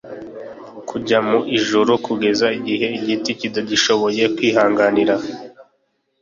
kujya 0.89 1.19
mu 1.27 1.39
ijuru, 1.57 1.91
kugeza 2.05 2.47
igihe 2.59 2.87
igiti 2.97 3.31
kitagishoboye 3.39 4.23
kwihanganira 4.35 5.15